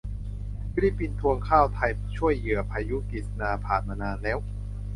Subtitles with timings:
[0.73, 4.37] ฟิลิปปินส์ทวงข้าวไทยช่วยเหยื่อพายุกิสนา ผ่านมานานแล้ว